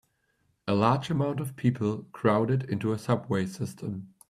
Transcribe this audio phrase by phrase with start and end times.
[0.67, 4.13] A large amount of people crowded into a subway system.